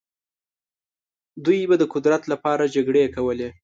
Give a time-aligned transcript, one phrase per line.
[1.45, 3.49] دوی به د قدرت لپاره جګړې کولې.